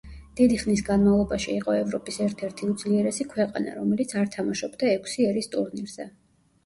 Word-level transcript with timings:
დიდი 0.37 0.55
ხნის 0.61 0.79
განმავლობაში 0.87 1.51
იყო 1.57 1.75
ევროპის 1.81 2.17
ერთ-ერთი 2.27 2.71
უძლიერესი 2.75 3.29
ქვეყანა, 3.37 3.77
რომელიც 3.81 4.17
არ 4.23 4.33
თამაშობდა 4.37 4.91
ექვსი 4.95 5.29
ერის 5.33 5.51
ტურნირზე. 5.59 6.09